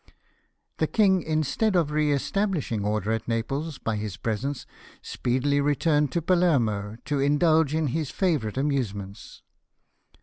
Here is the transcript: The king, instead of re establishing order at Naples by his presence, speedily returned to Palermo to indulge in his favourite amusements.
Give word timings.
The 0.79 0.87
king, 0.87 1.21
instead 1.21 1.75
of 1.75 1.91
re 1.91 2.11
establishing 2.11 2.83
order 2.83 3.11
at 3.11 3.27
Naples 3.27 3.77
by 3.77 3.97
his 3.97 4.17
presence, 4.17 4.65
speedily 5.03 5.61
returned 5.61 6.11
to 6.13 6.23
Palermo 6.23 6.97
to 7.05 7.19
indulge 7.19 7.75
in 7.75 7.85
his 7.89 8.09
favourite 8.09 8.57
amusements. 8.57 9.43